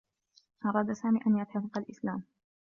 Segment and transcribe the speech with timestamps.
[0.65, 2.23] أراد سامي أن يعتنق الإسلام.